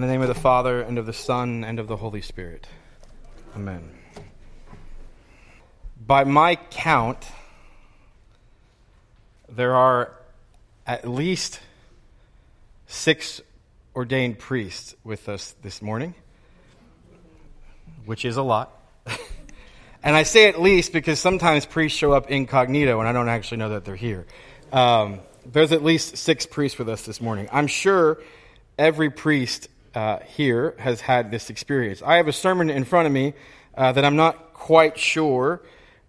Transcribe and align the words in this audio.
In 0.00 0.06
the 0.06 0.12
name 0.14 0.22
of 0.22 0.28
the 0.28 0.34
Father, 0.34 0.80
and 0.80 0.96
of 0.96 1.04
the 1.04 1.12
Son, 1.12 1.62
and 1.62 1.78
of 1.78 1.86
the 1.86 1.98
Holy 1.98 2.22
Spirit. 2.22 2.66
Amen. 3.54 3.90
By 6.06 6.24
my 6.24 6.56
count, 6.56 7.26
there 9.50 9.74
are 9.74 10.14
at 10.86 11.06
least 11.06 11.60
six 12.86 13.42
ordained 13.94 14.38
priests 14.38 14.94
with 15.04 15.28
us 15.28 15.54
this 15.60 15.82
morning, 15.82 16.14
which 18.06 18.24
is 18.24 18.38
a 18.38 18.42
lot. 18.42 18.72
and 20.02 20.16
I 20.16 20.22
say 20.22 20.48
at 20.48 20.58
least 20.58 20.94
because 20.94 21.20
sometimes 21.20 21.66
priests 21.66 21.98
show 21.98 22.12
up 22.12 22.30
incognito 22.30 23.00
and 23.00 23.06
I 23.06 23.12
don't 23.12 23.28
actually 23.28 23.58
know 23.58 23.68
that 23.68 23.84
they're 23.84 23.96
here. 23.96 24.24
Um, 24.72 25.20
there's 25.44 25.72
at 25.72 25.84
least 25.84 26.16
six 26.16 26.46
priests 26.46 26.78
with 26.78 26.88
us 26.88 27.02
this 27.02 27.20
morning. 27.20 27.50
I'm 27.52 27.66
sure 27.66 28.16
every 28.78 29.10
priest 29.10 29.68
uh, 29.94 30.18
here 30.20 30.74
has 30.78 31.00
had 31.00 31.30
this 31.30 31.50
experience. 31.50 32.02
I 32.02 32.16
have 32.16 32.28
a 32.28 32.32
sermon 32.32 32.70
in 32.70 32.84
front 32.84 33.06
of 33.06 33.12
me 33.12 33.34
uh, 33.76 33.92
that 33.92 34.04
I'm 34.04 34.16
not 34.16 34.54
quite 34.54 34.98
sure 34.98 35.62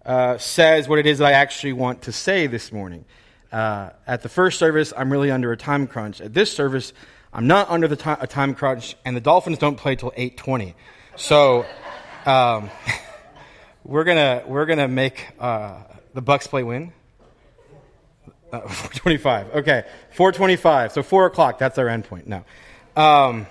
uh, 0.04 0.38
says 0.38 0.88
what 0.88 0.98
it 0.98 1.06
is 1.06 1.18
that 1.18 1.26
I 1.26 1.32
actually 1.32 1.72
want 1.72 2.02
to 2.02 2.12
say 2.12 2.46
this 2.46 2.72
morning. 2.72 3.04
Uh, 3.50 3.90
at 4.06 4.22
the 4.22 4.28
first 4.28 4.58
service, 4.58 4.92
I'm 4.96 5.12
really 5.12 5.30
under 5.30 5.52
a 5.52 5.56
time 5.56 5.86
crunch. 5.86 6.20
At 6.20 6.32
this 6.32 6.54
service, 6.54 6.92
I'm 7.32 7.46
not 7.46 7.70
under 7.70 7.86
the 7.86 7.96
time, 7.96 8.18
a 8.20 8.26
time 8.26 8.54
crunch, 8.54 8.96
and 9.04 9.16
the 9.16 9.20
Dolphins 9.20 9.58
don't 9.58 9.76
play 9.76 9.94
till 9.96 10.10
8:20. 10.12 10.74
So 11.16 11.66
um, 12.24 12.70
we're 13.84 14.04
gonna 14.04 14.42
we're 14.46 14.66
gonna 14.66 14.88
make 14.88 15.28
uh, 15.38 15.82
the 16.14 16.22
Bucs 16.22 16.48
play 16.48 16.62
win. 16.62 16.92
Uh, 18.52 18.60
425. 18.68 19.56
Okay, 19.56 19.84
425. 20.12 20.92
So 20.92 21.02
four 21.02 21.26
o'clock. 21.26 21.58
That's 21.58 21.78
our 21.78 21.86
endpoint. 21.86 22.26
No. 22.26 22.44
Um, 22.96 23.46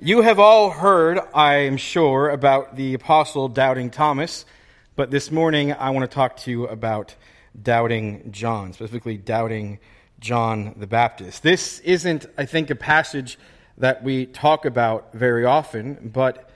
you 0.00 0.22
have 0.22 0.38
all 0.38 0.70
heard, 0.70 1.18
I 1.34 1.56
am 1.56 1.76
sure, 1.76 2.30
about 2.30 2.76
the 2.76 2.94
apostle 2.94 3.48
doubting 3.48 3.90
Thomas, 3.90 4.44
but 4.94 5.10
this 5.10 5.32
morning 5.32 5.72
I 5.72 5.90
want 5.90 6.08
to 6.08 6.14
talk 6.14 6.36
to 6.38 6.52
you 6.52 6.68
about 6.68 7.16
doubting 7.60 8.30
John, 8.30 8.72
specifically 8.72 9.16
doubting 9.16 9.80
John 10.20 10.74
the 10.76 10.86
Baptist. 10.86 11.42
This 11.42 11.80
isn't, 11.80 12.26
I 12.38 12.44
think, 12.44 12.70
a 12.70 12.76
passage 12.76 13.40
that 13.76 14.04
we 14.04 14.26
talk 14.26 14.64
about 14.64 15.12
very 15.14 15.44
often, 15.44 16.10
but 16.14 16.48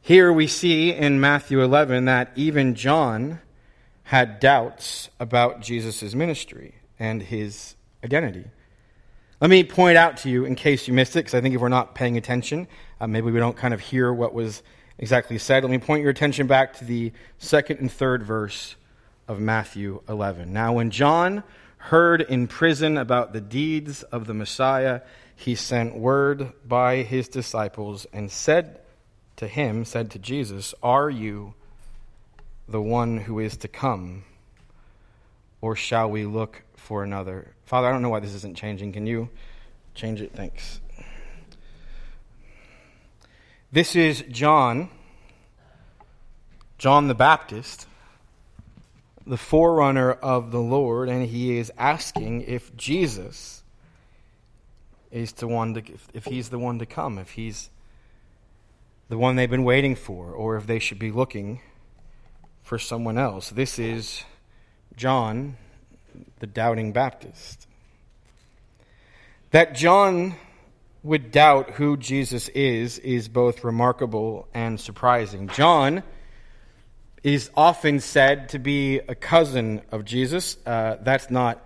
here 0.00 0.32
we 0.32 0.46
see 0.46 0.90
in 0.90 1.20
Matthew 1.20 1.60
11 1.62 2.06
that 2.06 2.32
even 2.36 2.74
John 2.74 3.40
had 4.04 4.40
doubts 4.40 5.10
about 5.20 5.60
Jesus' 5.60 6.14
ministry 6.14 6.76
and 6.98 7.20
his 7.20 7.74
identity. 8.02 8.46
Let 9.40 9.50
me 9.50 9.62
point 9.62 9.96
out 9.96 10.16
to 10.18 10.30
you, 10.30 10.44
in 10.44 10.56
case 10.56 10.88
you 10.88 10.94
missed 10.94 11.14
it, 11.14 11.20
because 11.20 11.34
I 11.34 11.40
think 11.40 11.54
if 11.54 11.60
we're 11.60 11.68
not 11.68 11.94
paying 11.94 12.16
attention, 12.16 12.66
uh, 13.00 13.06
maybe 13.06 13.30
we 13.30 13.38
don't 13.38 13.56
kind 13.56 13.72
of 13.72 13.78
hear 13.78 14.12
what 14.12 14.34
was 14.34 14.64
exactly 14.98 15.38
said. 15.38 15.62
Let 15.62 15.70
me 15.70 15.78
point 15.78 16.02
your 16.02 16.10
attention 16.10 16.48
back 16.48 16.76
to 16.78 16.84
the 16.84 17.12
second 17.38 17.78
and 17.78 17.90
third 17.90 18.24
verse 18.24 18.74
of 19.28 19.38
Matthew 19.38 20.02
11. 20.08 20.52
Now, 20.52 20.72
when 20.72 20.90
John 20.90 21.44
heard 21.76 22.22
in 22.22 22.48
prison 22.48 22.98
about 22.98 23.32
the 23.32 23.40
deeds 23.40 24.02
of 24.02 24.26
the 24.26 24.34
Messiah, 24.34 25.02
he 25.36 25.54
sent 25.54 25.96
word 25.96 26.52
by 26.66 27.02
his 27.02 27.28
disciples 27.28 28.08
and 28.12 28.32
said 28.32 28.80
to 29.36 29.46
him, 29.46 29.84
said 29.84 30.10
to 30.10 30.18
Jesus, 30.18 30.74
Are 30.82 31.08
you 31.08 31.54
the 32.68 32.82
one 32.82 33.18
who 33.18 33.38
is 33.38 33.56
to 33.58 33.68
come, 33.68 34.24
or 35.60 35.76
shall 35.76 36.10
we 36.10 36.24
look 36.24 36.62
for 36.76 37.04
another. 37.04 37.52
Father, 37.64 37.88
I 37.88 37.92
don't 37.92 38.02
know 38.02 38.08
why 38.08 38.20
this 38.20 38.34
isn't 38.34 38.56
changing. 38.56 38.92
Can 38.92 39.06
you 39.06 39.28
change 39.94 40.20
it? 40.20 40.32
Thanks. 40.34 40.80
This 43.70 43.94
is 43.94 44.24
John, 44.30 44.88
John 46.78 47.08
the 47.08 47.14
Baptist, 47.14 47.86
the 49.26 49.36
forerunner 49.36 50.12
of 50.12 50.50
the 50.50 50.60
Lord, 50.60 51.10
and 51.10 51.26
he 51.26 51.58
is 51.58 51.70
asking 51.76 52.42
if 52.42 52.74
Jesus 52.76 53.62
is 55.10 55.32
the 55.32 55.46
one 55.46 55.74
to, 55.74 55.82
if 56.14 56.24
he's 56.24 56.48
the 56.48 56.58
one 56.58 56.78
to 56.78 56.86
come, 56.86 57.18
if 57.18 57.32
he's 57.32 57.68
the 59.10 59.18
one 59.18 59.36
they've 59.36 59.50
been 59.50 59.64
waiting 59.64 59.94
for, 59.94 60.30
or 60.32 60.56
if 60.56 60.66
they 60.66 60.78
should 60.78 60.98
be 60.98 61.10
looking 61.10 61.60
for 62.62 62.78
someone 62.78 63.18
else. 63.18 63.50
This 63.50 63.78
is 63.78 64.24
John 64.98 65.56
the 66.40 66.46
doubting 66.46 66.92
Baptist. 66.92 67.66
That 69.52 69.74
John 69.74 70.34
would 71.04 71.30
doubt 71.30 71.70
who 71.70 71.96
Jesus 71.96 72.48
is 72.48 72.98
is 72.98 73.28
both 73.28 73.62
remarkable 73.62 74.48
and 74.52 74.78
surprising. 74.78 75.48
John 75.48 76.02
is 77.22 77.48
often 77.56 78.00
said 78.00 78.48
to 78.50 78.58
be 78.58 78.98
a 78.98 79.14
cousin 79.14 79.82
of 79.92 80.04
Jesus. 80.04 80.56
Uh, 80.66 80.96
that's 81.00 81.30
not 81.30 81.64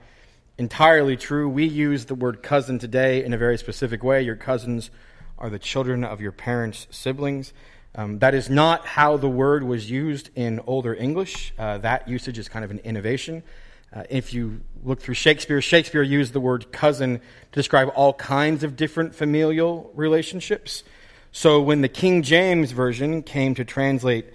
entirely 0.58 1.16
true. 1.16 1.48
We 1.48 1.64
use 1.64 2.04
the 2.04 2.14
word 2.14 2.42
cousin 2.42 2.78
today 2.78 3.24
in 3.24 3.32
a 3.32 3.38
very 3.38 3.56
specific 3.56 4.04
way. 4.04 4.22
Your 4.22 4.36
cousins 4.36 4.90
are 5.38 5.48
the 5.48 5.58
children 5.58 6.04
of 6.04 6.20
your 6.20 6.32
parents' 6.32 6.86
siblings. 6.90 7.54
Um, 7.94 8.18
that 8.20 8.34
is 8.34 8.48
not 8.48 8.86
how 8.86 9.18
the 9.18 9.28
word 9.28 9.64
was 9.64 9.90
used 9.90 10.30
in 10.34 10.60
Older 10.66 10.94
English. 10.94 11.52
Uh, 11.58 11.78
that 11.78 12.08
usage 12.08 12.38
is 12.38 12.48
kind 12.48 12.64
of 12.64 12.70
an 12.70 12.78
innovation. 12.78 13.42
Uh, 13.94 14.04
if 14.08 14.32
you 14.32 14.62
look 14.82 15.00
through 15.00 15.14
Shakespeare, 15.14 15.60
Shakespeare 15.60 16.02
used 16.02 16.32
the 16.32 16.40
word 16.40 16.72
cousin 16.72 17.18
to 17.18 17.22
describe 17.52 17.92
all 17.94 18.14
kinds 18.14 18.64
of 18.64 18.76
different 18.76 19.14
familial 19.14 19.90
relationships. 19.94 20.82
So 21.32 21.60
when 21.60 21.82
the 21.82 21.88
King 21.88 22.22
James 22.22 22.72
version 22.72 23.22
came 23.22 23.54
to 23.56 23.64
translate 23.64 24.26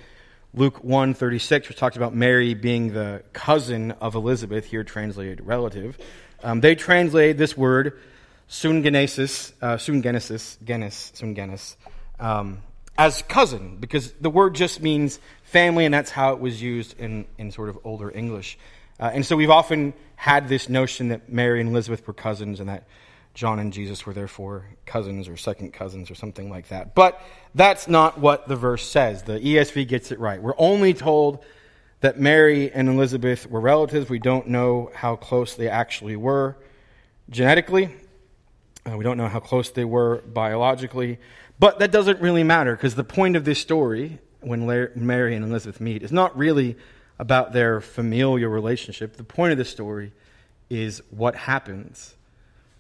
Luke 0.54 0.84
1:36, 0.84 1.68
which 1.68 1.78
talks 1.78 1.98
about 1.98 2.16
Mary 2.16 2.54
being 2.54 2.94
the 2.94 3.24
cousin 3.34 3.92
of 3.92 4.16
Elizabeth, 4.16 4.66
here 4.66 4.84
translated 4.84 5.42
relative, 5.46 5.98
um, 6.44 6.62
they 6.62 6.76
translated 6.76 7.38
this 7.38 7.58
word 7.58 8.00
sungenesis, 8.50 9.54
uh, 9.62 9.76
sungenesis, 9.76 10.58
genes, 10.64 11.12
sungenes, 11.16 11.76
um, 12.20 12.62
as 12.98 13.22
cousin, 13.24 13.78
because 13.80 14.12
the 14.14 14.30
word 14.30 14.56
just 14.56 14.82
means 14.82 15.20
family, 15.44 15.86
and 15.86 15.94
that's 15.94 16.12
how 16.12 16.34
it 16.34 16.40
was 16.40 16.62
used 16.62 17.00
in, 17.00 17.26
in 17.38 17.52
sort 17.52 17.70
of 17.70 17.78
older 17.84 18.12
English. 18.12 18.58
Uh, 19.00 19.12
and 19.14 19.26
so 19.26 19.36
we've 19.36 19.52
often 19.52 19.94
had 20.16 20.48
this 20.50 20.70
notion 20.70 21.10
that 21.10 21.30
Mary 21.30 21.62
and 21.62 21.70
Elizabeth 21.70 22.06
were 22.08 22.14
cousins 22.14 22.60
and 22.60 22.70
that 22.70 22.88
John 23.36 23.60
and 23.60 23.72
Jesus 23.72 24.04
were 24.06 24.14
therefore 24.14 24.66
cousins 24.88 25.28
or 25.28 25.38
second 25.38 25.72
cousins 25.72 26.10
or 26.10 26.16
something 26.16 26.50
like 26.50 26.70
that. 26.70 26.96
But 26.96 27.22
that's 27.54 27.88
not 27.88 28.18
what 28.18 28.48
the 28.48 28.56
verse 28.56 28.84
says. 28.84 29.22
The 29.24 29.40
ESV 29.40 29.88
gets 29.88 30.12
it 30.12 30.20
right. 30.20 30.42
We're 30.42 30.56
only 30.58 30.96
told 30.96 31.44
that 32.00 32.20
Mary 32.20 32.72
and 32.72 32.90
Elizabeth 32.90 33.48
were 33.48 33.60
relatives. 33.60 34.10
We 34.10 34.18
don't 34.18 34.48
know 34.48 34.90
how 34.96 35.16
close 35.16 35.54
they 35.54 35.70
actually 35.70 36.16
were 36.16 36.58
genetically. 37.30 37.94
Uh, 38.88 38.96
we 38.96 39.04
don't 39.04 39.18
know 39.18 39.28
how 39.28 39.40
close 39.40 39.70
they 39.70 39.84
were 39.84 40.22
biologically. 40.22 41.18
But 41.60 41.80
that 41.80 41.92
doesn't 41.92 42.22
really 42.22 42.44
matter 42.44 42.76
because 42.76 42.96
the 42.96 43.04
point 43.04 43.36
of 43.36 43.44
this 43.44 43.60
story, 43.60 44.20
when 44.42 44.66
Mary 44.96 45.36
and 45.36 45.44
Elizabeth 45.44 45.82
meet, 45.82 46.04
is 46.04 46.12
not 46.12 46.38
really 46.38 46.78
about 47.20 47.52
their 47.52 47.82
familial 47.82 48.50
relationship. 48.50 49.18
The 49.18 49.24
point 49.24 49.52
of 49.52 49.58
the 49.58 49.66
story 49.66 50.14
is 50.70 51.02
what 51.10 51.36
happens 51.36 52.16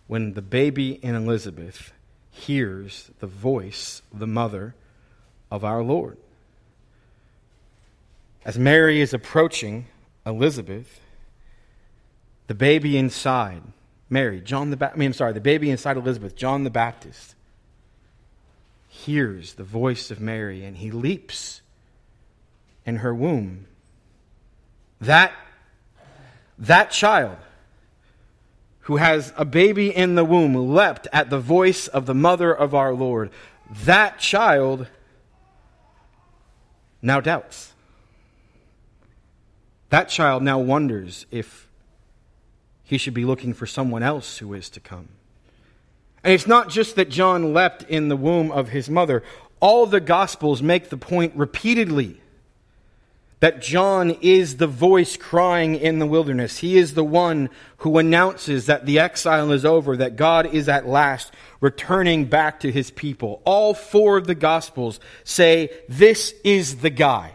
when 0.06 0.34
the 0.34 0.42
baby 0.42 0.92
in 1.04 1.16
Elizabeth 1.16 1.92
hears 2.32 3.10
the 3.20 3.28
voice 3.28 4.02
of 4.14 4.20
the 4.20 4.28
mother 4.28 4.76
of 5.50 5.66
our 5.66 5.82
Lord. 5.82 6.18
As 8.46 8.58
Mary 8.60 9.02
is 9.02 9.14
approaching 9.14 9.88
Elizabeth, 10.26 11.02
the 12.46 12.54
baby 12.54 12.98
inside, 12.98 13.64
Mary, 14.10 14.40
John 14.42 14.70
the 14.70 14.78
Baptist, 14.78 14.98
I 14.98 15.00
mean, 15.00 15.08
I'm 15.08 15.14
sorry, 15.14 15.34
the 15.34 15.42
baby 15.42 15.70
inside 15.70 15.98
Elizabeth, 15.98 16.36
John 16.36 16.64
the 16.64 16.70
Baptist, 16.70 17.36
hears 18.88 19.56
the 19.56 19.64
voice 19.64 20.12
of 20.12 20.20
Mary 20.20 20.64
and 20.64 20.78
he 20.78 20.92
leaps 20.92 21.62
in 22.86 22.98
her 22.98 23.14
womb 23.14 23.68
that, 25.02 25.34
that 26.58 26.92
child 26.92 27.38
who 28.82 28.98
has 28.98 29.34
a 29.36 29.46
baby 29.46 29.96
in 29.96 30.16
the 30.16 30.26
womb 30.26 30.74
leapt 30.74 31.08
at 31.12 31.30
the 31.30 31.40
voice 31.40 31.88
of 31.88 32.06
the 32.06 32.16
mother 32.16 32.54
of 32.54 32.74
our 32.74 32.94
Lord. 32.94 33.30
That 33.84 34.18
child 34.18 34.88
now 37.02 37.20
doubts. 37.20 37.74
That 39.90 40.10
child 40.10 40.42
now 40.42 40.60
wonders 40.60 41.26
if 41.32 41.67
he 42.88 42.98
should 42.98 43.14
be 43.14 43.26
looking 43.26 43.54
for 43.54 43.68
someone 43.68 44.02
else 44.02 44.38
who 44.38 44.54
is 44.54 44.70
to 44.70 44.80
come. 44.80 45.10
And 46.24 46.34
it's 46.34 46.48
not 46.48 46.70
just 46.70 46.96
that 46.96 47.10
John 47.10 47.54
leapt 47.54 47.84
in 47.84 48.08
the 48.08 48.16
womb 48.16 48.52
of 48.52 48.70
his 48.70 48.90
mother, 48.90 49.24
all 49.60 49.86
the 49.86 50.00
Gospels 50.00 50.62
make 50.62 50.90
the 50.90 50.98
point 50.98 51.36
repeatedly 51.36 52.22
that 53.40 53.62
John 53.62 54.12
is 54.22 54.58
the 54.58 54.68
voice 54.68 55.16
crying 55.18 55.76
in 55.76 56.00
the 56.00 56.08
wilderness. 56.08 56.58
He 56.58 56.78
is 56.78 56.94
the 56.94 57.04
one 57.04 57.50
who 57.80 57.98
announces 57.98 58.66
that 58.66 58.86
the 58.86 59.00
exile 59.00 59.52
is 59.52 59.64
over, 59.64 59.98
that 59.98 60.16
God 60.16 60.48
is 60.54 60.68
at 60.68 60.88
last 60.88 61.34
returning 61.60 62.26
back 62.26 62.62
to 62.62 62.72
his 62.72 62.90
people. 62.90 63.42
All 63.46 63.74
four 63.74 64.18
of 64.18 64.28
the 64.28 64.36
Gospels 64.36 65.00
say, 65.24 65.70
This 65.88 66.34
is 66.44 66.78
the 66.78 66.90
guy. 66.90 67.34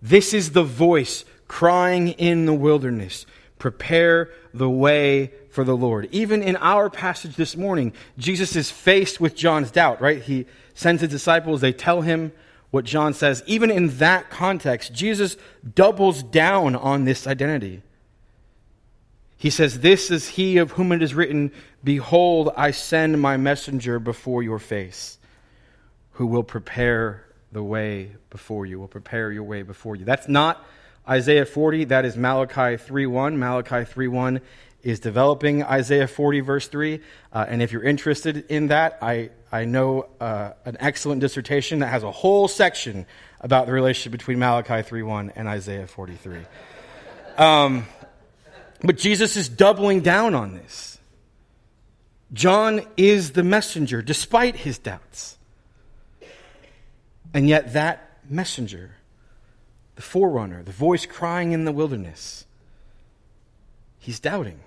This 0.00 0.34
is 0.34 0.50
the 0.50 0.64
voice 0.64 1.24
crying 1.48 2.08
in 2.08 2.46
the 2.46 2.54
wilderness. 2.54 3.26
Prepare 3.62 4.28
the 4.52 4.68
way 4.68 5.30
for 5.50 5.62
the 5.62 5.76
Lord. 5.76 6.08
Even 6.10 6.42
in 6.42 6.56
our 6.56 6.90
passage 6.90 7.36
this 7.36 7.56
morning, 7.56 7.92
Jesus 8.18 8.56
is 8.56 8.72
faced 8.72 9.20
with 9.20 9.36
John's 9.36 9.70
doubt, 9.70 10.00
right? 10.00 10.20
He 10.20 10.46
sends 10.74 11.00
his 11.00 11.10
disciples, 11.10 11.60
they 11.60 11.72
tell 11.72 12.00
him 12.00 12.32
what 12.72 12.84
John 12.84 13.14
says. 13.14 13.40
Even 13.46 13.70
in 13.70 13.98
that 13.98 14.30
context, 14.30 14.92
Jesus 14.92 15.36
doubles 15.76 16.24
down 16.24 16.74
on 16.74 17.04
this 17.04 17.24
identity. 17.28 17.82
He 19.36 19.48
says, 19.50 19.78
This 19.78 20.10
is 20.10 20.30
he 20.30 20.58
of 20.58 20.72
whom 20.72 20.90
it 20.90 21.00
is 21.00 21.14
written, 21.14 21.52
Behold, 21.84 22.50
I 22.56 22.72
send 22.72 23.22
my 23.22 23.36
messenger 23.36 24.00
before 24.00 24.42
your 24.42 24.58
face, 24.58 25.18
who 26.14 26.26
will 26.26 26.42
prepare 26.42 27.24
the 27.52 27.62
way 27.62 28.10
before 28.28 28.66
you, 28.66 28.80
will 28.80 28.88
prepare 28.88 29.30
your 29.30 29.44
way 29.44 29.62
before 29.62 29.94
you. 29.94 30.04
That's 30.04 30.26
not 30.26 30.66
Isaiah 31.08 31.46
40, 31.46 31.84
that 31.86 32.04
is 32.04 32.16
Malachi 32.16 32.76
3.1. 32.76 33.36
Malachi 33.36 33.90
3.1 33.90 34.40
is 34.82 35.00
developing 35.00 35.62
Isaiah 35.62 36.06
40, 36.06 36.40
verse 36.40 36.68
3. 36.68 37.00
Uh, 37.32 37.44
and 37.48 37.62
if 37.62 37.72
you're 37.72 37.82
interested 37.82 38.44
in 38.48 38.68
that, 38.68 38.98
I, 39.02 39.30
I 39.50 39.64
know 39.64 40.08
uh, 40.20 40.52
an 40.64 40.76
excellent 40.80 41.20
dissertation 41.20 41.80
that 41.80 41.88
has 41.88 42.02
a 42.02 42.10
whole 42.10 42.48
section 42.48 43.06
about 43.40 43.66
the 43.66 43.72
relationship 43.72 44.12
between 44.12 44.38
Malachi 44.38 44.74
3.1 44.74 45.32
and 45.34 45.48
Isaiah 45.48 45.86
43. 45.86 46.38
Um, 47.36 47.86
but 48.82 48.96
Jesus 48.96 49.36
is 49.36 49.48
doubling 49.48 50.00
down 50.00 50.34
on 50.34 50.54
this. 50.54 50.98
John 52.32 52.82
is 52.96 53.32
the 53.32 53.42
messenger, 53.42 54.02
despite 54.02 54.56
his 54.56 54.78
doubts. 54.78 55.36
And 57.34 57.48
yet, 57.48 57.74
that 57.74 58.18
messenger, 58.28 58.96
the 59.96 60.02
forerunner, 60.02 60.62
the 60.62 60.72
voice 60.72 61.06
crying 61.06 61.52
in 61.52 61.64
the 61.64 61.72
wilderness, 61.72 62.46
he's 63.98 64.20
doubting. 64.20 64.60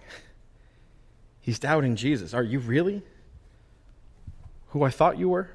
He's 1.42 1.60
doubting 1.60 1.96
Jesus. 1.96 2.34
Are 2.34 2.44
you 2.44 2.60
really 2.60 3.04
who 4.70 4.84
I 4.84 4.90
thought 4.90 5.18
you 5.18 5.30
were? 5.30 5.50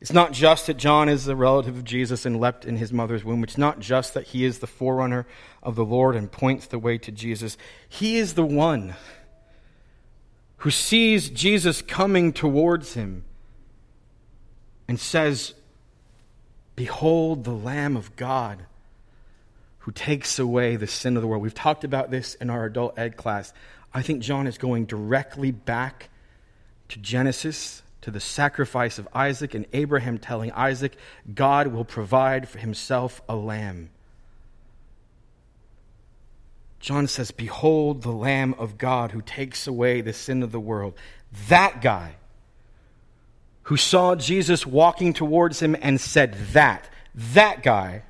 It's 0.00 0.12
not 0.12 0.32
just 0.32 0.66
that 0.66 0.76
John 0.76 1.08
is 1.08 1.26
a 1.28 1.34
relative 1.34 1.78
of 1.78 1.84
Jesus 1.84 2.26
and 2.26 2.38
leapt 2.38 2.66
in 2.66 2.76
his 2.76 2.92
mother's 2.92 3.24
womb. 3.24 3.42
It's 3.42 3.56
not 3.56 3.80
just 3.80 4.12
that 4.12 4.24
he 4.26 4.44
is 4.44 4.58
the 4.58 4.66
forerunner 4.66 5.26
of 5.62 5.76
the 5.76 5.84
Lord 5.84 6.14
and 6.14 6.30
points 6.30 6.66
the 6.66 6.78
way 6.78 6.98
to 6.98 7.10
Jesus. 7.10 7.56
He 7.88 8.18
is 8.18 8.34
the 8.34 8.44
one 8.44 8.96
who 10.58 10.70
sees 10.70 11.30
Jesus 11.30 11.80
coming 11.80 12.34
towards 12.34 12.92
him 12.92 13.24
and 14.86 15.00
says, 15.00 15.54
Behold 16.76 17.44
the 17.44 17.52
Lamb 17.52 17.96
of 17.96 18.16
God 18.16 18.66
who 19.80 19.92
takes 19.92 20.38
away 20.38 20.76
the 20.76 20.86
sin 20.86 21.16
of 21.16 21.22
the 21.22 21.28
world. 21.28 21.42
We've 21.42 21.54
talked 21.54 21.84
about 21.84 22.10
this 22.10 22.34
in 22.36 22.48
our 22.48 22.64
adult 22.64 22.98
ed 22.98 23.16
class. 23.16 23.52
I 23.92 24.02
think 24.02 24.22
John 24.22 24.46
is 24.46 24.58
going 24.58 24.86
directly 24.86 25.50
back 25.50 26.08
to 26.88 26.98
Genesis, 26.98 27.82
to 28.00 28.10
the 28.10 28.20
sacrifice 28.20 28.98
of 28.98 29.08
Isaac, 29.14 29.54
and 29.54 29.66
Abraham 29.72 30.18
telling 30.18 30.52
Isaac, 30.52 30.96
God 31.32 31.68
will 31.68 31.84
provide 31.84 32.48
for 32.48 32.58
himself 32.58 33.22
a 33.28 33.36
lamb. 33.36 33.90
John 36.80 37.06
says, 37.06 37.30
Behold 37.30 38.02
the 38.02 38.12
Lamb 38.12 38.54
of 38.58 38.76
God 38.76 39.12
who 39.12 39.22
takes 39.22 39.66
away 39.66 40.02
the 40.02 40.12
sin 40.12 40.42
of 40.42 40.52
the 40.52 40.60
world. 40.60 40.94
That 41.48 41.80
guy 41.80 42.16
who 43.64 43.76
saw 43.76 44.14
Jesus 44.14 44.66
walking 44.66 45.12
towards 45.12 45.60
him 45.60 45.76
and 45.80 46.00
said 46.00 46.34
that, 46.52 46.88
that 47.14 47.62
guy 47.62 48.02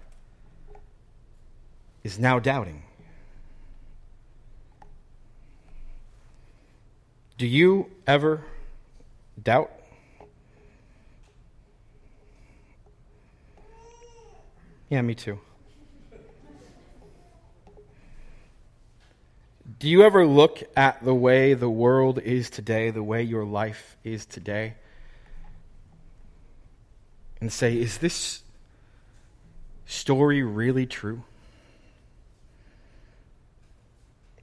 is 2.02 2.18
now 2.18 2.38
doubting. 2.38 2.82
Do 7.38 7.46
you 7.46 7.90
ever 8.06 8.42
doubt? 9.42 9.70
Yeah, 14.88 15.02
me 15.02 15.14
too. 15.14 15.40
Do 19.78 19.88
you 19.88 20.02
ever 20.04 20.26
look 20.26 20.62
at 20.76 21.04
the 21.04 21.14
way 21.14 21.54
the 21.54 21.68
world 21.68 22.18
is 22.18 22.50
today, 22.50 22.90
the 22.90 23.02
way 23.02 23.22
your 23.22 23.44
life 23.44 23.96
is 24.04 24.24
today, 24.24 24.74
and 27.44 27.52
say, 27.52 27.76
is 27.76 27.98
this 27.98 28.42
story 29.84 30.42
really 30.42 30.86
true? 30.86 31.24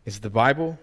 Is 0.05 0.19
the 0.19 0.29
Bible 0.29 0.77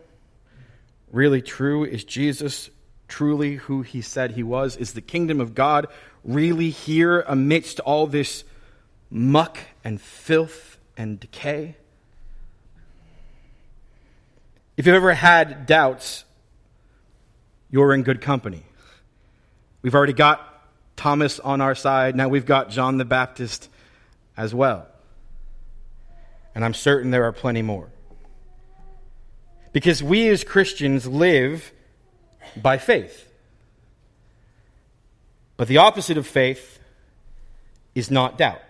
really 1.13 1.41
true? 1.41 1.85
Is 1.85 2.03
Jesus 2.03 2.71
truly 3.07 3.55
who 3.55 3.83
he 3.83 4.03
said 4.03 4.33
he 4.33 4.43
was? 4.43 4.75
Is 4.75 4.95
the 4.95 5.01
kingdom 5.01 5.41
of 5.41 5.55
God 5.55 5.87
really 6.25 6.71
here 6.71 7.21
amidst 7.21 7.79
all 7.79 8.09
this 8.09 8.43
muck 9.11 9.57
and 9.85 10.01
filth 10.01 10.77
and 10.97 11.21
decay? 11.21 11.77
If 14.77 14.87
you've 14.87 14.97
ever 14.97 15.15
had 15.15 15.67
doubts, 15.67 16.25
you're 17.71 17.95
in 17.95 18.03
good 18.03 18.21
company. 18.21 18.65
We've 19.83 19.95
already 19.95 20.15
got 20.15 20.48
Thomas 20.99 21.41
on 21.41 21.61
our 21.63 21.75
side. 21.75 22.15
Now 22.17 22.29
we've 22.29 22.45
got 22.45 22.69
John 22.69 22.99
the 22.99 23.05
Baptist 23.07 23.71
as 24.37 24.55
well. 24.55 24.87
And 26.55 26.65
I'm 26.65 26.75
certain 26.75 27.11
there 27.11 27.25
are 27.25 27.33
plenty 27.33 27.63
more. 27.63 27.89
Because 29.73 30.03
we 30.03 30.29
as 30.29 30.45
Christians 30.45 31.07
live 31.07 31.73
by 32.57 32.79
faith. 32.79 33.31
But 35.57 35.69
the 35.69 35.79
opposite 35.79 36.19
of 36.19 36.27
faith 36.27 36.79
is 37.95 38.11
not 38.11 38.37
doubt. 38.37 38.61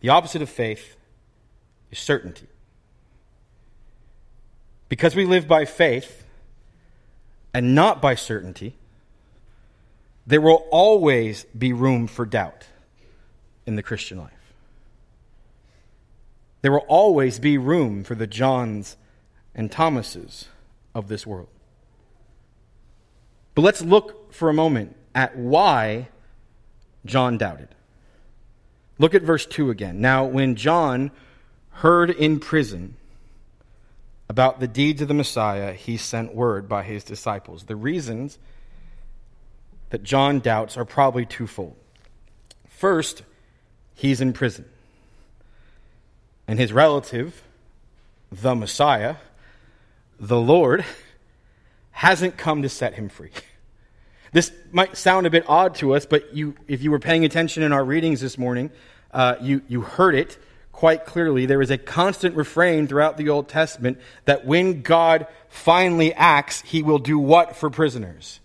The 0.00 0.10
opposite 0.10 0.42
of 0.42 0.50
faith 0.50 0.96
is 1.90 1.98
certainty. 1.98 2.46
Because 4.88 5.16
we 5.16 5.24
live 5.24 5.48
by 5.48 5.64
faith 5.64 6.24
and 7.54 7.74
not 7.74 8.02
by 8.02 8.14
certainty, 8.14 8.76
there 10.26 10.40
will 10.40 10.66
always 10.70 11.44
be 11.56 11.72
room 11.72 12.06
for 12.06 12.26
doubt 12.26 12.66
in 13.64 13.76
the 13.76 13.82
Christian 13.82 14.18
life. 14.18 14.32
There 16.62 16.72
will 16.72 16.86
always 16.88 17.38
be 17.38 17.58
room 17.58 18.02
for 18.02 18.14
the 18.14 18.26
Johns 18.26 18.96
and 19.54 19.70
Thomases 19.70 20.48
of 20.94 21.08
this 21.08 21.26
world. 21.26 21.48
But 23.54 23.62
let's 23.62 23.82
look 23.82 24.32
for 24.32 24.48
a 24.48 24.54
moment 24.54 24.96
at 25.14 25.36
why 25.36 26.08
John 27.04 27.38
doubted. 27.38 27.68
Look 28.98 29.14
at 29.14 29.22
verse 29.22 29.46
2 29.46 29.70
again. 29.70 30.00
Now, 30.00 30.24
when 30.24 30.56
John 30.56 31.10
heard 31.70 32.10
in 32.10 32.40
prison 32.40 32.96
about 34.28 34.58
the 34.58 34.66
deeds 34.66 35.02
of 35.02 35.08
the 35.08 35.14
Messiah, 35.14 35.72
he 35.72 35.96
sent 35.96 36.34
word 36.34 36.68
by 36.68 36.82
his 36.82 37.04
disciples. 37.04 37.64
The 37.64 37.76
reasons 37.76 38.38
that 39.90 40.02
John 40.02 40.40
doubts 40.40 40.76
are 40.76 40.84
probably 40.84 41.24
twofold. 41.26 41.76
First, 42.68 43.22
he's 43.94 44.20
in 44.20 44.32
prison. 44.32 44.64
And 46.48 46.58
his 46.58 46.72
relative, 46.72 47.42
the 48.30 48.54
Messiah, 48.54 49.16
the 50.20 50.40
Lord 50.40 50.84
hasn't 51.90 52.36
come 52.36 52.62
to 52.62 52.68
set 52.68 52.94
him 52.94 53.08
free. 53.08 53.30
This 54.32 54.52
might 54.70 54.96
sound 54.96 55.26
a 55.26 55.30
bit 55.30 55.44
odd 55.48 55.76
to 55.76 55.94
us, 55.94 56.04
but 56.04 56.34
you, 56.34 56.54
if 56.68 56.82
you 56.82 56.90
were 56.90 56.98
paying 56.98 57.24
attention 57.24 57.62
in 57.62 57.72
our 57.72 57.84
readings 57.84 58.20
this 58.20 58.36
morning, 58.36 58.70
uh, 59.12 59.36
you, 59.40 59.62
you 59.68 59.80
heard 59.80 60.14
it 60.14 60.36
quite 60.72 61.06
clearly. 61.06 61.46
There 61.46 61.62
is 61.62 61.70
a 61.70 61.78
constant 61.78 62.36
refrain 62.36 62.86
throughout 62.86 63.16
the 63.16 63.30
Old 63.30 63.48
Testament 63.48 63.98
that 64.26 64.44
when 64.44 64.82
God 64.82 65.26
finally 65.48 66.12
acts, 66.12 66.60
he 66.60 66.82
will 66.82 66.98
do 66.98 67.18
what 67.18 67.56
for 67.56 67.70
prisoners? 67.70 68.40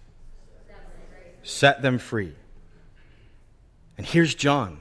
set 1.43 1.81
them 1.81 1.97
free. 1.97 2.33
And 3.97 4.05
here's 4.05 4.33
John, 4.33 4.79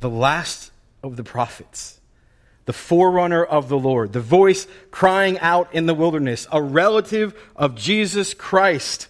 the 0.00 0.10
last 0.10 0.70
of 1.02 1.16
the 1.16 1.24
prophets, 1.24 2.00
the 2.64 2.72
forerunner 2.72 3.44
of 3.44 3.68
the 3.68 3.78
Lord, 3.78 4.12
the 4.12 4.20
voice 4.20 4.66
crying 4.90 5.38
out 5.40 5.72
in 5.74 5.86
the 5.86 5.94
wilderness, 5.94 6.46
a 6.52 6.62
relative 6.62 7.38
of 7.56 7.74
Jesus 7.74 8.34
Christ. 8.34 9.08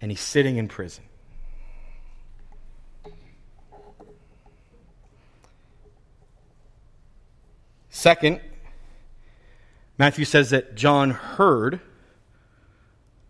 And 0.00 0.10
he's 0.10 0.20
sitting 0.20 0.56
in 0.56 0.68
prison. 0.68 1.04
Second, 7.90 8.40
Matthew 9.96 10.24
says 10.24 10.50
that 10.50 10.74
John 10.74 11.10
heard 11.10 11.78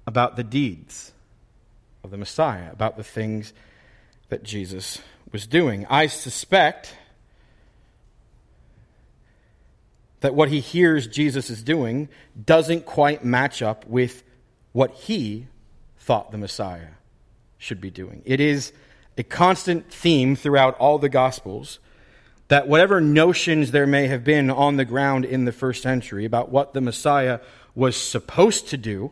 about 0.07 0.37
the 0.37 0.45
deeds 0.45 1.13
of 2.05 2.11
the 2.11 2.17
Messiah, 2.17 2.71
about 2.73 2.97
the 2.97 3.05
things 3.05 3.53
that 4.29 4.43
Jesus 4.43 5.01
was 5.31 5.47
doing. 5.47 5.87
I 5.89 6.07
suspect 6.07 6.97
that 10.21 10.35
what 10.35 10.49
he 10.49 10.61
hears 10.61 11.07
Jesus 11.07 11.51
is 11.51 11.63
doing 11.63 12.09
doesn't 12.45 12.87
quite 12.87 13.25
match 13.25 13.61
up 13.61 13.87
with 13.87 14.23
what 14.73 14.93
he 14.93 15.47
thought 15.99 16.31
the 16.31 16.39
Messiah 16.39 16.89
should 17.59 17.81
be 17.81 17.91
doing. 17.91 18.23
It 18.25 18.41
is 18.41 18.73
a 19.17 19.23
constant 19.23 19.93
theme 19.93 20.35
throughout 20.35 20.77
all 20.79 20.99
the 20.99 21.09
Gospels 21.09 21.79
that 22.49 22.69
whatever 22.69 23.01
notions 23.01 23.71
there 23.71 23.87
may 23.87 24.09
have 24.09 24.25
been 24.25 24.51
on 24.51 24.77
the 24.77 24.85
ground 24.85 25.25
in 25.25 25.45
the 25.45 25.53
first 25.53 25.83
century 25.83 26.25
about 26.25 26.51
what 26.51 26.75
the 26.75 26.81
Messiah 26.81 27.41
was 27.75 27.97
supposed 27.97 28.69
to 28.69 28.77
do, 28.77 29.11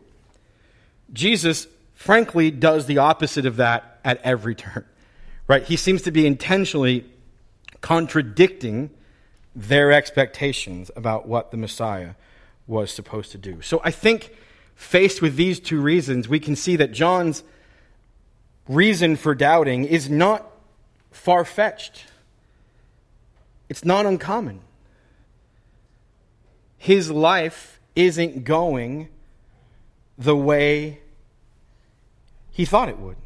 Jesus, 1.13 1.67
frankly, 2.01 2.49
does 2.49 2.87
the 2.87 2.97
opposite 2.97 3.45
of 3.45 3.57
that 3.57 3.99
at 4.03 4.19
every 4.23 4.55
turn. 4.55 4.83
Right? 5.47 5.63
He 5.63 5.75
seems 5.75 6.01
to 6.03 6.11
be 6.11 6.25
intentionally 6.25 7.05
contradicting 7.81 8.89
their 9.55 9.91
expectations 9.91 10.89
about 10.95 11.27
what 11.27 11.51
the 11.51 11.57
Messiah 11.57 12.13
was 12.65 12.89
supposed 12.91 13.31
to 13.33 13.37
do. 13.37 13.61
So 13.61 13.81
I 13.83 13.91
think, 13.91 14.35
faced 14.73 15.21
with 15.21 15.35
these 15.35 15.59
two 15.59 15.79
reasons, 15.79 16.27
we 16.27 16.39
can 16.39 16.55
see 16.55 16.75
that 16.77 16.91
John's 16.91 17.43
reason 18.67 19.15
for 19.15 19.35
doubting 19.35 19.85
is 19.85 20.09
not 20.09 20.49
far 21.11 21.45
fetched, 21.45 22.05
it's 23.69 23.85
not 23.85 24.07
uncommon. 24.07 24.61
His 26.77 27.11
life 27.11 27.79
isn't 27.95 28.43
going 28.43 29.09
the 30.17 30.35
way 30.35 31.00
he 32.61 32.65
thought 32.65 32.89
it 32.89 32.99
would. 32.99 33.17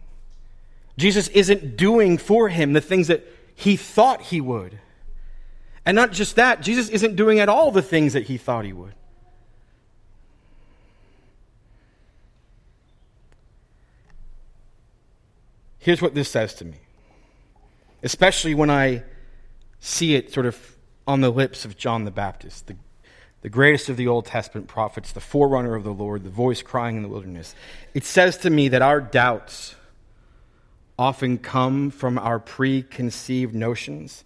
Jesus 0.96 1.28
isn't 1.28 1.76
doing 1.76 2.18
for 2.18 2.48
him 2.48 2.72
the 2.72 2.80
things 2.80 3.08
that 3.08 3.28
he 3.54 3.76
thought 3.76 4.22
he 4.22 4.40
would. 4.40 4.80
And 5.86 5.94
not 5.94 6.14
just 6.14 6.38
that, 6.38 6.62
Jesus 6.62 6.88
isn't 6.88 7.18
doing 7.18 7.42
at 7.42 7.50
all 7.50 7.70
the 7.70 7.82
things 7.82 8.14
that 8.14 8.24
he 8.24 8.38
thought 8.38 8.64
he 8.64 8.72
would. 8.72 8.94
Here's 15.80 16.02
what 16.02 16.16
this 16.16 16.30
says 16.30 16.54
to 16.56 16.64
me, 16.64 16.78
especially 18.04 18.56
when 18.56 18.70
I 18.70 19.04
see 19.82 20.16
it 20.16 20.32
sort 20.32 20.46
of 20.46 20.78
on 21.06 21.20
the 21.20 21.30
lips 21.30 21.66
of 21.66 21.76
John 21.76 22.06
the 22.06 22.12
Baptist, 22.12 22.68
the, 22.68 22.78
the 23.42 23.50
greatest 23.50 23.90
of 23.90 23.98
the 23.98 24.08
Old 24.08 24.26
Testament 24.26 24.68
prophets, 24.68 25.12
the 25.12 25.20
forerunner 25.20 25.76
of 25.76 25.84
the 25.84 25.94
Lord, 25.94 26.24
the 26.24 26.30
voice 26.30 26.62
crying 26.62 26.98
in 26.98 27.04
the 27.04 27.10
wilderness. 27.10 27.54
It 27.94 28.04
says 28.04 28.38
to 28.40 28.50
me 28.50 28.70
that 28.70 28.82
our 28.82 29.00
doubts 29.00 29.76
often 30.98 31.38
come 31.38 31.92
from 31.92 32.18
our 32.18 32.40
preconceived 32.40 33.54
notions 33.54 34.24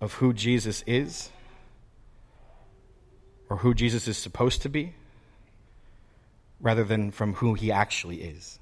of 0.00 0.14
who 0.14 0.32
Jesus 0.32 0.84
is 0.86 1.30
or 3.48 3.58
who 3.58 3.74
Jesus 3.74 4.06
is 4.06 4.18
supposed 4.18 4.62
to 4.62 4.68
be 4.68 4.94
rather 6.60 6.84
than 6.84 7.10
from 7.10 7.34
who 7.34 7.54
he 7.54 7.72
actually 7.72 8.22
is. 8.22 8.58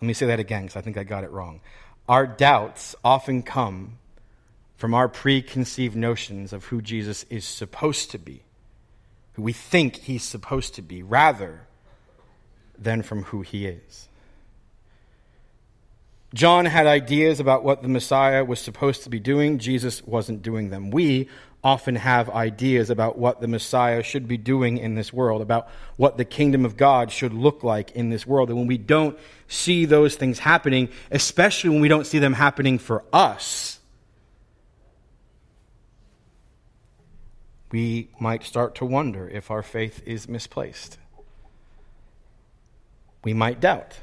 Let 0.00 0.06
me 0.06 0.14
say 0.14 0.26
that 0.26 0.40
again 0.40 0.62
because 0.62 0.76
I 0.76 0.80
think 0.80 0.96
I 0.96 1.04
got 1.04 1.24
it 1.24 1.30
wrong. 1.30 1.60
Our 2.08 2.26
doubts 2.26 2.94
often 3.04 3.42
come 3.42 3.98
from 4.76 4.94
our 4.94 5.08
preconceived 5.08 5.96
notions 5.96 6.52
of 6.52 6.66
who 6.66 6.82
Jesus 6.82 7.24
is 7.30 7.44
supposed 7.44 8.10
to 8.10 8.18
be, 8.18 8.42
who 9.32 9.42
we 9.42 9.52
think 9.52 9.96
he's 9.96 10.22
supposed 10.22 10.74
to 10.74 10.82
be, 10.82 11.02
rather 11.02 11.66
than 12.78 13.02
from 13.02 13.24
who 13.24 13.42
he 13.42 13.66
is. 13.66 14.08
John 16.34 16.66
had 16.66 16.86
ideas 16.86 17.40
about 17.40 17.64
what 17.64 17.82
the 17.82 17.88
Messiah 17.88 18.44
was 18.44 18.60
supposed 18.60 19.04
to 19.04 19.10
be 19.10 19.20
doing. 19.20 19.58
Jesus 19.58 20.02
wasn't 20.02 20.42
doing 20.42 20.68
them. 20.68 20.90
We 20.90 21.28
often 21.64 21.96
have 21.96 22.28
ideas 22.28 22.90
about 22.90 23.16
what 23.16 23.40
the 23.40 23.48
Messiah 23.48 24.02
should 24.02 24.28
be 24.28 24.36
doing 24.36 24.76
in 24.76 24.94
this 24.94 25.12
world, 25.12 25.40
about 25.40 25.68
what 25.96 26.18
the 26.18 26.24
kingdom 26.24 26.64
of 26.64 26.76
God 26.76 27.10
should 27.10 27.32
look 27.32 27.64
like 27.64 27.92
in 27.92 28.10
this 28.10 28.26
world. 28.26 28.50
And 28.50 28.58
when 28.58 28.66
we 28.66 28.76
don't 28.76 29.18
see 29.48 29.86
those 29.86 30.16
things 30.16 30.38
happening, 30.38 30.90
especially 31.10 31.70
when 31.70 31.80
we 31.80 31.88
don't 31.88 32.06
see 32.06 32.18
them 32.18 32.34
happening 32.34 32.78
for 32.78 33.02
us, 33.12 33.75
we 37.70 38.08
might 38.20 38.44
start 38.44 38.74
to 38.76 38.84
wonder 38.84 39.28
if 39.28 39.50
our 39.50 39.62
faith 39.62 40.02
is 40.06 40.28
misplaced. 40.28 40.98
We 43.24 43.34
might 43.34 43.60
doubt. 43.60 43.98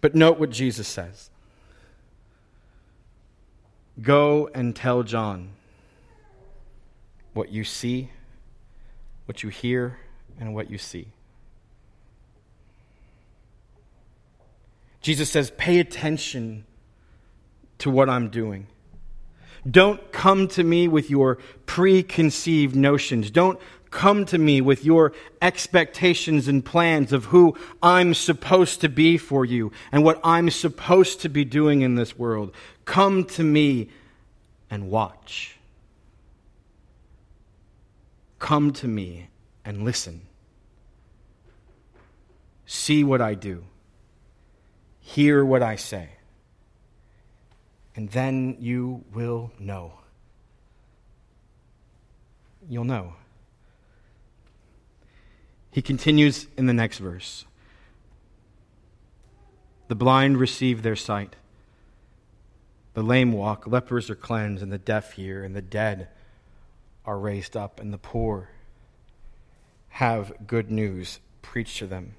But 0.00 0.14
note 0.14 0.38
what 0.38 0.50
Jesus 0.50 0.88
says 0.88 1.30
Go 4.00 4.48
and 4.54 4.74
tell 4.74 5.02
John 5.02 5.50
what 7.32 7.50
you 7.50 7.64
see, 7.64 8.10
what 9.26 9.42
you 9.42 9.48
hear, 9.50 9.98
and 10.38 10.54
what 10.54 10.70
you 10.70 10.78
see. 10.78 11.08
Jesus 15.00 15.30
says, 15.30 15.50
Pay 15.56 15.78
attention 15.78 16.64
to 17.78 17.90
what 17.90 18.08
I'm 18.08 18.28
doing. 18.28 18.66
Don't 19.68 20.12
come 20.12 20.48
to 20.48 20.62
me 20.62 20.86
with 20.88 21.10
your 21.10 21.38
preconceived 21.66 22.76
notions. 22.76 23.30
Don't 23.30 23.58
come 23.90 24.24
to 24.26 24.38
me 24.38 24.60
with 24.60 24.84
your 24.84 25.12
expectations 25.40 26.48
and 26.48 26.64
plans 26.64 27.12
of 27.12 27.26
who 27.26 27.56
I'm 27.82 28.14
supposed 28.14 28.80
to 28.82 28.88
be 28.88 29.16
for 29.16 29.44
you 29.44 29.72
and 29.90 30.04
what 30.04 30.20
I'm 30.22 30.50
supposed 30.50 31.20
to 31.22 31.28
be 31.28 31.44
doing 31.44 31.80
in 31.80 31.94
this 31.94 32.18
world. 32.18 32.52
Come 32.84 33.24
to 33.24 33.42
me 33.42 33.88
and 34.70 34.90
watch. 34.90 35.56
Come 38.38 38.72
to 38.74 38.86
me 38.86 39.28
and 39.64 39.82
listen. 39.82 40.22
See 42.66 43.02
what 43.02 43.20
I 43.20 43.34
do. 43.34 43.64
Hear 45.00 45.44
what 45.44 45.62
I 45.62 45.76
say. 45.76 46.10
And 47.96 48.10
then 48.10 48.58
you 48.60 49.04
will 49.12 49.50
know. 49.58 49.94
You'll 52.68 52.84
know. 52.84 53.14
He 55.70 55.80
continues 55.80 56.46
in 56.56 56.66
the 56.66 56.74
next 56.74 56.98
verse 56.98 57.46
The 59.88 59.94
blind 59.94 60.38
receive 60.38 60.82
their 60.82 60.96
sight, 60.96 61.36
the 62.92 63.02
lame 63.02 63.32
walk, 63.32 63.66
lepers 63.66 64.10
are 64.10 64.14
cleansed, 64.14 64.62
and 64.62 64.72
the 64.72 64.78
deaf 64.78 65.12
hear, 65.12 65.42
and 65.42 65.56
the 65.56 65.62
dead 65.62 66.08
are 67.06 67.18
raised 67.18 67.56
up, 67.56 67.80
and 67.80 67.92
the 67.92 67.98
poor 67.98 68.50
have 69.88 70.46
good 70.46 70.70
news 70.70 71.20
preached 71.40 71.78
to 71.78 71.86
them. 71.86 72.14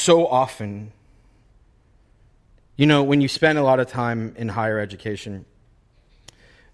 So 0.00 0.26
often, 0.26 0.92
you 2.74 2.86
know, 2.86 3.02
when 3.02 3.20
you 3.20 3.28
spend 3.28 3.58
a 3.58 3.62
lot 3.62 3.80
of 3.80 3.86
time 3.86 4.34
in 4.38 4.48
higher 4.48 4.78
education, 4.78 5.44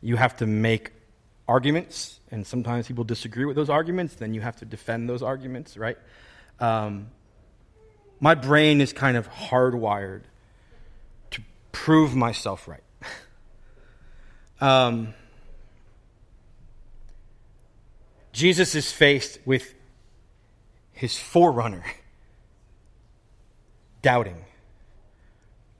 you 0.00 0.14
have 0.14 0.36
to 0.36 0.46
make 0.46 0.92
arguments, 1.48 2.20
and 2.30 2.46
sometimes 2.46 2.86
people 2.86 3.02
disagree 3.02 3.44
with 3.44 3.56
those 3.56 3.68
arguments, 3.68 4.14
then 4.14 4.32
you 4.32 4.42
have 4.42 4.54
to 4.58 4.64
defend 4.64 5.08
those 5.08 5.24
arguments, 5.24 5.76
right? 5.76 5.98
Um, 6.60 7.08
my 8.20 8.36
brain 8.36 8.80
is 8.80 8.92
kind 8.92 9.16
of 9.16 9.28
hardwired 9.28 10.22
to 11.32 11.42
prove 11.72 12.14
myself 12.14 12.68
right. 12.68 12.84
um, 14.60 15.14
Jesus 18.32 18.76
is 18.76 18.92
faced 18.92 19.40
with 19.44 19.74
his 20.92 21.18
forerunner 21.18 21.82
doubting 24.06 24.44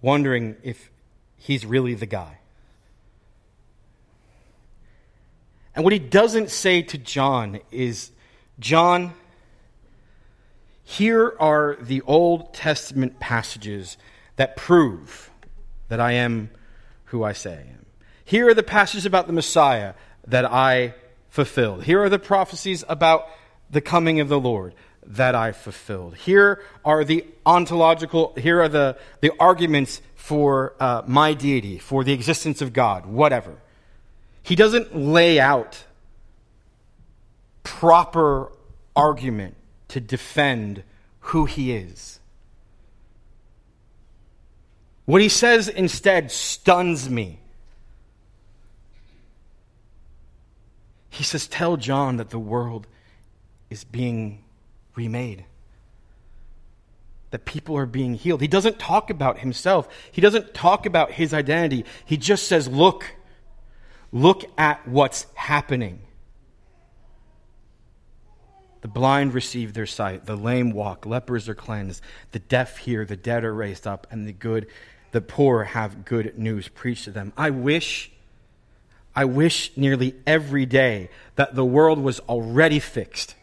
wondering 0.03 0.57
if 0.65 0.91
he's 1.37 1.65
really 1.65 1.95
the 1.95 2.07
guy. 2.07 2.39
And 5.77 5.85
what 5.85 5.93
he 5.93 6.01
doesn't 6.01 6.51
say 6.51 6.83
to 6.83 6.99
John 6.99 7.61
is, 7.71 8.11
John, 8.59 9.13
here 10.83 11.37
are 11.39 11.77
the 11.81 12.03
Old 12.03 12.53
Testament 12.53 13.21
passages 13.21 13.97
that 14.35 14.57
prove 14.57 15.31
that 15.87 16.01
I 16.01 16.15
am 16.15 16.51
who 17.05 17.23
I 17.23 17.33
say 17.33 17.53
I 17.53 17.61
am. 17.61 17.87
Here 18.25 18.49
are 18.49 18.55
the 18.55 18.65
passages 18.65 19.07
about 19.07 19.29
the 19.29 19.33
Messiah 19.33 19.95
that 20.27 20.45
I 20.45 20.97
fulfilled. 21.29 21.85
Here 21.85 22.03
are 22.03 22.09
the 22.09 22.19
prophecies 22.19 22.83
about 22.89 23.29
the 23.71 23.81
coming 23.81 24.19
of 24.19 24.29
the 24.29 24.41
Lord 24.41 24.75
that 25.07 25.35
I 25.35 25.53
fulfilled. 25.53 26.17
Here 26.17 26.63
are 26.85 27.05
the 27.05 27.25
ontological, 27.45 28.35
here 28.37 28.61
are 28.61 28.69
the, 28.69 28.97
the 29.21 29.33
arguments 29.39 30.03
for 30.15 30.75
uh, 30.81 31.03
my 31.07 31.35
deity, 31.35 31.79
for 31.79 32.05
the 32.05 32.13
existence 32.13 32.61
of 32.61 32.73
God, 32.73 33.07
whatever. 33.07 33.57
He 34.43 34.57
doesn't 34.57 34.97
lay 34.97 35.39
out 35.39 35.85
proper 37.63 38.53
argument 38.95 39.57
to 39.89 40.01
defend 40.01 40.83
who 41.21 41.45
he 41.45 41.73
is. 41.73 42.21
What 45.05 45.23
he 45.23 45.29
says 45.29 45.69
instead 45.69 46.33
stuns 46.33 47.09
me. 47.09 47.39
He 51.11 51.23
says, 51.23 51.47
Tell 51.47 51.77
John 51.77 52.17
that 52.17 52.31
the 52.31 52.39
world 52.39 52.87
is 53.71 53.85
being 53.85 54.43
remade, 54.97 55.45
that 57.31 57.45
people 57.45 57.77
are 57.77 57.87
being 57.87 58.15
healed. 58.15 58.41
He 58.41 58.49
doesn't 58.49 58.79
talk 58.79 59.11
about 59.11 59.39
himself, 59.39 59.89
he 60.11 60.21
doesn't 60.21 60.55
talk 60.55 60.87
about 60.87 61.13
his 61.13 61.33
identity. 61.33 61.85
He 62.05 62.17
just 62.17 62.49
says, 62.49 62.67
Look, 62.67 63.15
look 64.13 64.45
at 64.59 64.87
what's 64.89 65.27
happening. 65.35 66.01
The 68.87 68.89
blind 68.89 69.35
receive 69.35 69.75
their 69.75 69.87
sight, 69.87 70.27
the 70.27 70.37
lame 70.37 70.71
walk, 70.71 71.07
lepers 71.07 71.49
are 71.49 71.57
cleansed, 71.57 72.03
the 72.31 72.39
deaf 72.39 72.79
hear, 72.79 73.05
the 73.05 73.17
dead 73.17 73.45
are 73.45 73.53
raised 73.53 73.85
up, 73.85 74.07
and 74.13 74.29
the 74.29 74.33
good, 74.33 74.69
the 75.11 75.21
poor 75.21 75.65
have 75.65 76.05
good 76.05 76.39
news 76.39 76.69
preached 76.69 77.05
to 77.05 77.11
them. 77.11 77.33
I 77.37 77.51
wish, 77.51 78.13
I 79.13 79.25
wish 79.25 79.73
nearly 79.77 80.15
every 80.25 80.67
day 80.67 81.11
that 81.35 81.57
the 81.57 81.65
world 81.65 81.99
was 81.99 82.21
already 82.21 82.79
fixed, 82.79 83.35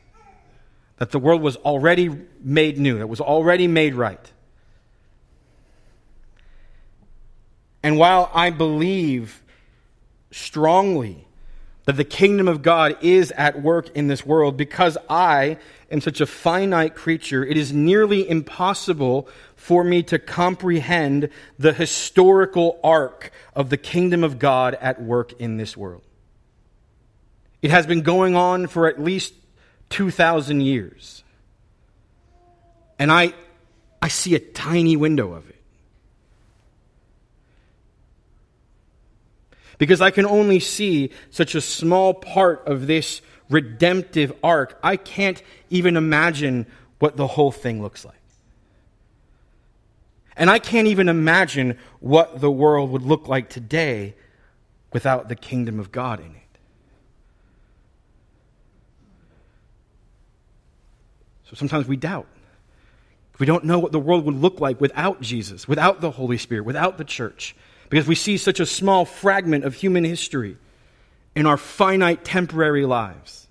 that 0.98 1.12
the 1.12 1.20
world 1.20 1.42
was 1.42 1.56
already 1.58 2.10
made 2.42 2.78
new, 2.78 2.98
that 3.00 3.08
was 3.08 3.22
already 3.22 3.68
made 3.68 3.96
right. 3.96 4.32
And 7.82 7.98
while 7.98 8.32
I 8.34 8.50
believe 8.50 9.44
strongly 10.32 11.28
that 11.86 11.98
the 11.98 12.06
kingdom 12.06 12.48
of 12.48 12.62
God 12.62 12.98
is 13.02 13.32
at 13.32 13.62
work 13.62 13.90
in 13.96 14.08
this 14.08 14.26
world 14.26 14.56
because 14.56 14.98
I 15.10 15.58
am 15.92 16.00
such 16.00 16.22
a 16.22 16.26
finite 16.26 16.96
creature, 16.96 17.46
it 17.46 17.58
is 17.58 17.74
nearly 17.74 18.28
impossible 18.28 19.28
for 19.56 19.84
me 19.84 20.02
to 20.04 20.18
comprehend 20.18 21.30
the 21.60 21.74
historical 21.74 22.80
arc 22.84 23.32
of 23.54 23.70
the 23.70 23.78
kingdom 23.78 24.24
of 24.24 24.40
God 24.40 24.76
at 24.76 25.02
work 25.02 25.34
in 25.34 25.58
this 25.58 25.76
world. 25.76 26.04
It 27.62 27.72
has 27.72 27.86
been 27.86 28.02
going 28.02 28.36
on 28.36 28.68
for 28.68 28.88
at 28.88 29.02
least 29.02 29.34
2,000 29.94 30.62
years. 30.62 31.24
And 33.00 33.12
I, 33.12 33.34
I 34.02 34.08
see 34.10 34.36
a 34.36 34.40
tiny 34.40 34.96
window 34.96 35.34
of 35.34 35.50
it. 35.50 35.54
because 39.78 40.00
I 40.00 40.12
can 40.12 40.26
only 40.26 40.62
see 40.62 41.12
such 41.30 41.56
a 41.56 41.60
small 41.60 42.14
part 42.14 42.66
of 42.68 42.88
this 42.88 43.22
redemptive 43.50 44.32
arc. 44.42 44.80
I 44.82 44.96
can't 44.96 45.44
even 45.70 45.98
imagine 45.98 46.68
what 47.00 47.18
the 47.18 47.28
whole 47.28 47.52
thing 47.52 47.82
looks 47.82 48.06
like. 48.06 48.16
And 50.38 50.50
I 50.50 50.60
can't 50.60 50.88
even 50.88 51.10
imagine 51.10 51.78
what 52.00 52.40
the 52.40 52.50
world 52.50 52.92
would 52.92 53.02
look 53.02 53.28
like 53.28 53.50
today 53.50 54.16
without 54.94 55.28
the 55.28 55.36
kingdom 55.36 55.82
of 55.82 55.92
God 55.92 56.22
in 56.22 56.28
it. 56.28 56.43
So 61.46 61.56
sometimes 61.56 61.88
we 61.88 61.98
doubt. 61.98 62.28
We 63.40 63.46
don't 63.46 63.66
know 63.66 63.80
what 63.80 63.92
the 63.92 64.00
world 64.00 64.26
would 64.26 64.36
look 64.36 64.60
like 64.62 64.80
without 64.80 65.22
Jesus, 65.22 65.68
without 65.68 66.02
the 66.02 66.12
Holy 66.12 66.38
Spirit, 66.38 66.66
without 66.66 66.98
the 66.98 67.04
church 67.04 67.56
because 67.94 68.08
we 68.08 68.16
see 68.16 68.38
such 68.38 68.60
a 68.60 68.66
small 68.66 69.06
fragment 69.06 69.66
of 69.66 69.76
human 69.76 70.04
history 70.04 70.58
in 71.36 71.46
our 71.46 71.58
finite 71.58 72.26
temporary 72.26 72.88
lives. 72.88 73.48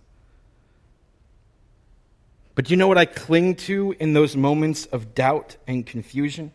But 2.56 2.64
do 2.64 2.72
you 2.72 2.76
know 2.76 2.88
what 2.88 2.98
I 2.98 3.04
cling 3.04 3.54
to 3.54 3.94
in 4.00 4.14
those 4.14 4.36
moments 4.36 4.86
of 4.86 5.14
doubt 5.14 5.58
and 5.68 5.86
confusion? 5.86 6.50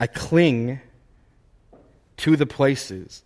I 0.00 0.08
cling 0.08 0.80
to 2.16 2.34
the 2.34 2.46
places 2.46 3.22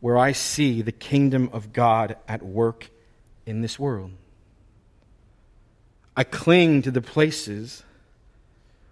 where 0.00 0.18
I 0.18 0.32
see 0.32 0.82
the 0.82 0.90
kingdom 0.90 1.50
of 1.52 1.72
God 1.72 2.16
at 2.26 2.42
work 2.42 2.90
in 3.46 3.60
this 3.60 3.78
world. 3.78 4.10
I 6.20 6.24
cling 6.24 6.82
to 6.82 6.90
the 6.90 7.00
places 7.00 7.82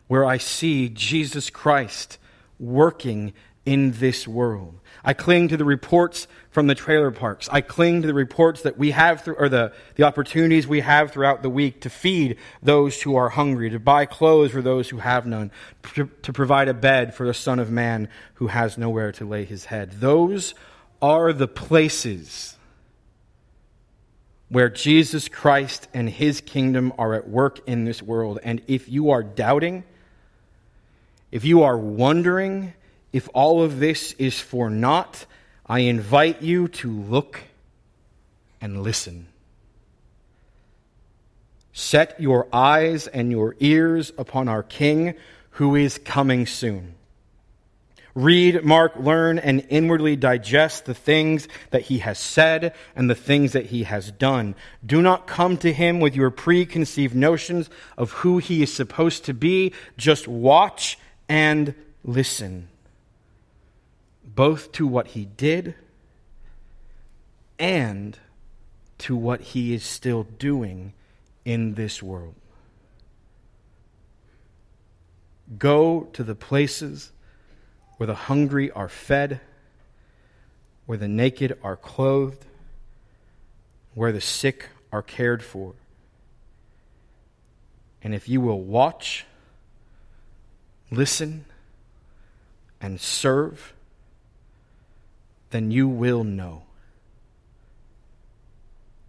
where 0.07 0.25
I 0.25 0.39
see 0.39 0.89
Jesus 0.89 1.51
Christ 1.51 2.17
working 2.59 3.35
in 3.67 3.93
this 3.93 4.27
world. 4.27 4.81
I 5.05 5.13
cling 5.13 5.49
to 5.49 5.59
the 5.59 5.65
reports 5.67 6.27
from 6.51 6.69
the 6.69 6.75
trailer 6.75 7.11
parks. 7.11 7.47
I 7.53 7.61
cling 7.61 8.01
to 8.01 8.09
the 8.09 8.15
reports 8.15 8.63
that 8.63 8.79
we 8.79 8.93
have 8.93 9.21
through, 9.21 9.35
or 9.35 9.51
the, 9.51 9.75
the 9.97 10.05
opportunities 10.05 10.67
we 10.67 10.81
have 10.81 11.13
throughout 11.13 11.43
the 11.43 11.51
week 11.51 11.83
to 11.83 11.91
feed 11.91 12.39
those 12.63 13.03
who 13.03 13.15
are 13.17 13.29
hungry, 13.29 13.69
to 13.69 13.79
buy 13.79 14.07
clothes 14.07 14.53
for 14.53 14.63
those 14.63 14.89
who 14.89 14.97
have 14.97 15.27
none, 15.27 15.51
to, 15.97 16.07
to 16.23 16.33
provide 16.33 16.69
a 16.69 16.73
bed 16.73 17.15
for 17.15 17.27
the 17.27 17.35
Son 17.35 17.59
of 17.59 17.71
Man 17.71 18.09
who 18.37 18.47
has 18.47 18.79
nowhere 18.79 19.13
to 19.13 19.27
lay 19.27 19.45
his 19.45 19.67
head. 19.67 20.01
Those 20.01 20.55
are 21.03 21.35
the 21.35 21.47
places 21.47 22.57
where 24.49 24.69
Jesus 24.69 25.29
Christ 25.29 25.89
and 25.93 26.09
his 26.09 26.41
kingdom 26.41 26.93
are 26.99 27.15
at 27.15 27.29
work 27.29 27.61
in 27.69 27.85
this 27.85 28.03
world. 28.03 28.39
And 28.43 28.63
if 28.67 28.89
you 28.89 29.11
are 29.11 29.23
doubting, 29.23 29.85
if 31.31 31.45
you 31.45 31.63
are 31.63 31.77
wondering 31.77 32.73
if 33.13 33.29
all 33.35 33.63
of 33.63 33.79
this 33.79 34.13
is 34.13 34.41
for 34.41 34.71
naught, 34.71 35.27
I 35.67 35.81
invite 35.81 36.41
you 36.43 36.69
to 36.69 36.91
look 36.91 37.41
and 38.61 38.83
listen. 38.83 39.29
Set 41.73 42.21
your 42.21 42.49
eyes 42.53 43.07
and 43.07 43.31
your 43.31 43.55
ears 43.61 44.13
upon 44.19 44.49
our 44.49 44.63
King 44.63 45.15
who 45.51 45.77
is 45.77 45.99
coming 45.99 46.47
soon. 46.47 46.95
Read, 48.19 48.65
mark, 48.65 48.97
learn, 48.97 49.39
and 49.39 49.65
inwardly 49.69 50.17
digest 50.17 50.87
the 50.87 50.95
things 50.95 51.47
that 51.71 51.83
he 51.83 51.99
has 51.99 52.19
said 52.19 52.75
and 52.97 53.09
the 53.09 53.15
things 53.15 53.53
that 53.53 53.67
he 53.67 53.85
has 53.85 54.11
done. 54.11 54.57
Do 54.85 55.01
not 55.01 55.29
come 55.29 55.57
to 55.59 55.73
him 55.73 56.01
with 56.01 56.17
your 56.17 56.33
preconceived 56.33 57.15
notions 57.15 57.71
of 57.97 58.11
who 58.11 58.39
he 58.39 58.61
is 58.61 58.73
supposed 58.73 59.27
to 59.27 59.35
be. 59.35 59.73
Just 59.97 60.27
watch 60.27 60.99
and 61.29 61.77
listen, 62.03 62.67
both 64.25 64.73
to 64.73 64.85
what 64.85 65.07
he 65.07 65.25
did 65.25 65.77
and 67.57 68.19
to 68.99 69.15
what 69.15 69.41
he 69.43 69.73
is 69.73 69.85
still 69.85 70.25
doing 70.25 70.93
in 71.45 71.75
this 71.75 72.03
world. 72.03 72.35
Go 75.57 76.09
to 76.15 76.25
the 76.25 76.35
places 76.35 77.13
where 77.99 78.07
the 78.07 78.15
hungry 78.15 78.71
are 78.71 78.89
fed, 78.89 79.41
where 80.87 80.99
the 80.99 81.09
naked 81.09 81.59
are 81.63 81.77
clothed, 81.77 82.47
where 83.95 84.13
the 84.13 84.21
sick 84.21 84.71
are 84.91 85.03
cared 85.03 85.43
for. 85.43 85.75
And 88.03 88.15
if 88.15 88.29
you 88.29 88.41
will 88.41 88.61
watch 88.61 89.27
listen, 90.91 91.45
and 92.81 93.01
serve, 93.01 93.75
then 95.51 95.71
you 95.71 95.89
will 95.89 96.25
know. 96.25 96.63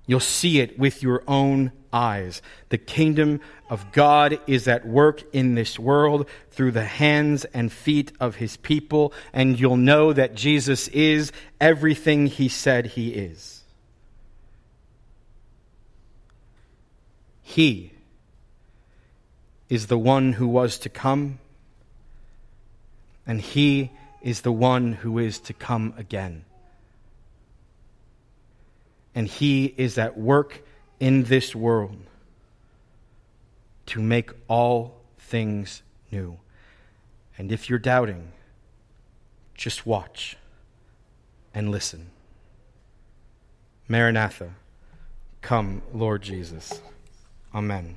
You'll 0.05 0.19
see 0.19 0.59
it 0.59 0.79
with 0.79 1.03
your 1.03 1.23
own 1.27 1.71
eyes. 1.91 2.41
The 2.69 2.77
kingdom 2.77 3.41
of 3.69 3.91
God 3.91 4.39
is 4.47 4.67
at 4.67 4.85
work 4.85 5.23
in 5.33 5.55
this 5.55 5.77
world 5.77 6.27
through 6.51 6.71
the 6.71 6.85
hands 6.85 7.45
and 7.45 7.71
feet 7.71 8.11
of 8.19 8.35
his 8.35 8.57
people, 8.57 9.13
and 9.33 9.59
you'll 9.59 9.77
know 9.77 10.13
that 10.13 10.35
Jesus 10.35 10.87
is 10.89 11.31
everything 11.59 12.27
he 12.27 12.47
said 12.47 12.85
he 12.87 13.09
is. 13.09 13.63
He 17.41 17.93
is 19.69 19.87
the 19.87 19.97
one 19.97 20.33
who 20.33 20.47
was 20.47 20.77
to 20.79 20.89
come 20.89 21.39
and 23.29 23.41
he 23.41 23.91
is 24.23 24.41
the 24.41 24.51
one 24.51 24.91
who 24.91 25.19
is 25.19 25.39
to 25.39 25.53
come 25.53 25.93
again. 25.97 26.45
And 29.13 29.27
he 29.27 29.65
is 29.77 29.99
at 29.99 30.17
work 30.17 30.63
in 30.99 31.23
this 31.23 31.55
world 31.55 31.97
to 33.87 34.01
make 34.01 34.31
all 34.47 35.01
things 35.17 35.81
new. 36.11 36.37
And 37.37 37.51
if 37.51 37.69
you're 37.69 37.79
doubting, 37.79 38.31
just 39.55 39.85
watch 39.85 40.37
and 41.53 41.71
listen. 41.71 42.11
Maranatha, 43.87 44.53
Come, 45.41 45.81
Lord 45.93 46.21
Jesus. 46.21 46.81
Amen. 47.53 47.95